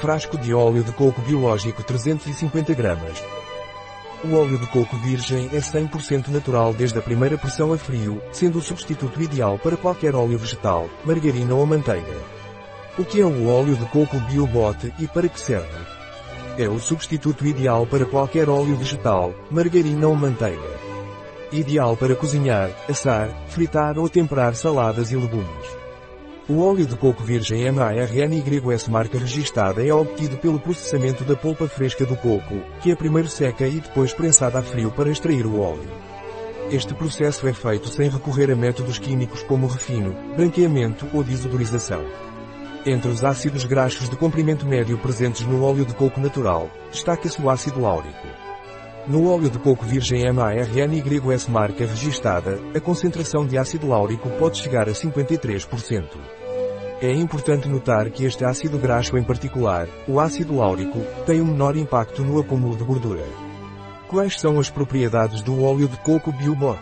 [0.00, 3.20] Frasco de óleo de coco biológico 350 gramas.
[4.24, 8.58] O óleo de coco virgem é 100% natural desde a primeira pressão a frio, sendo
[8.58, 12.16] o substituto ideal para qualquer óleo vegetal, margarina ou manteiga.
[12.96, 15.66] O que é o óleo de coco BioBot e para que serve?
[16.56, 20.78] É o substituto ideal para qualquer óleo vegetal, margarina ou manteiga.
[21.50, 25.87] Ideal para cozinhar, assar, fritar ou temperar saladas e legumes.
[26.50, 32.06] O óleo de coco virgem MARNYS marca registada é obtido pelo processamento da polpa fresca
[32.06, 35.90] do coco, que é primeiro seca e depois prensada a frio para extrair o óleo.
[36.70, 42.02] Este processo é feito sem recorrer a métodos químicos como refino, branqueamento ou desodorização.
[42.86, 47.50] Entre os ácidos graxos de comprimento médio presentes no óleo de coco natural, destaca-se o
[47.50, 48.26] ácido láurico.
[49.06, 54.88] No óleo de coco virgem MARNYS marca registada, a concentração de ácido láurico pode chegar
[54.88, 56.37] a 53%.
[57.00, 61.76] É importante notar que este ácido graxo em particular, o ácido láurico, tem um menor
[61.76, 63.24] impacto no acúmulo de gordura.
[64.08, 66.80] Quais são as propriedades do óleo de coco BioBot?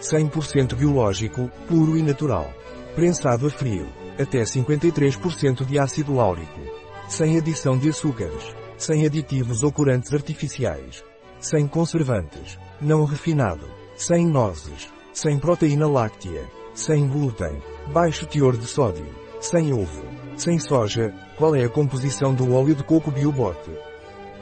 [0.00, 2.50] 100% biológico, puro e natural.
[2.94, 3.86] Prensado a frio.
[4.18, 6.60] Até 53% de ácido láurico.
[7.06, 8.54] Sem adição de açúcares.
[8.78, 11.04] Sem aditivos ou corantes artificiais.
[11.38, 12.58] Sem conservantes.
[12.80, 13.66] Não refinado.
[13.94, 14.88] Sem nozes.
[15.12, 16.48] Sem proteína láctea.
[16.72, 17.60] Sem glúten.
[17.92, 19.29] Baixo teor de sódio.
[19.40, 20.04] Sem ovo.
[20.36, 23.58] Sem soja, qual é a composição do óleo de coco BioBot?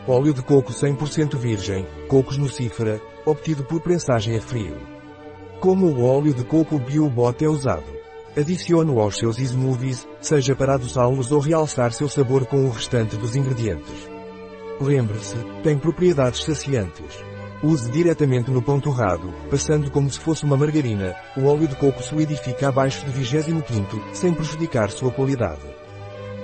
[0.08, 4.76] Óleo de coco 100% virgem, cocos nucífera, obtido por prensagem a frio.
[5.60, 7.86] Como o óleo de coco BioBot é usado?
[8.36, 13.36] Adicione-o aos seus smoothies, seja para adoçá-los ou realçar seu sabor com o restante dos
[13.36, 14.10] ingredientes.
[14.80, 17.24] Lembre-se, tem propriedades saciantes.
[17.62, 22.00] Use diretamente no pão torrado, passando como se fosse uma margarina, o óleo de coco
[22.00, 25.66] solidifica abaixo de 25, sem prejudicar sua qualidade.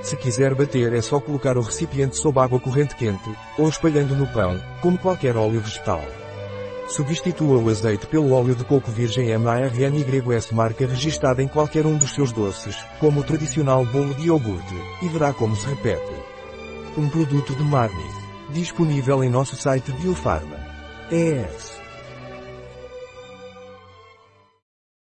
[0.02, 4.26] Se quiser bater é só colocar o recipiente sob água corrente quente, ou espalhando no
[4.26, 6.02] pão, como qualquer óleo vegetal.
[6.88, 12.12] Substitua o azeite pelo óleo de coco virgem MARNYS marca registada em qualquer um dos
[12.12, 16.12] seus doces, como o tradicional bolo de iogurte, e verá como se repete.
[16.98, 18.04] Um produto de Marni.
[18.50, 20.73] Disponível em nosso site Biofarma.
[21.10, 21.83] is